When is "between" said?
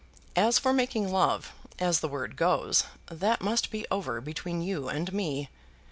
4.19-4.63